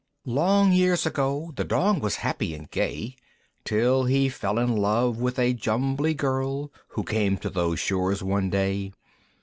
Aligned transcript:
Long 0.25 0.71
years 0.71 1.05
ago 1.05 1.53
The 1.55 1.63
Dong 1.63 1.99
was 1.99 2.15
happy 2.25 2.55
and 2.55 2.67
gay, 2.71 3.15
Till 3.63 4.05
he 4.05 4.29
fell 4.29 4.57
in 4.57 4.75
love 4.75 5.19
with 5.19 5.37
a 5.37 5.53
Jumbly 5.53 6.15
Girl 6.15 6.71
Who 6.97 7.03
came 7.03 7.37
to 7.37 7.51
those 7.51 7.79
shores 7.79 8.23
one 8.23 8.49
day. 8.49 8.93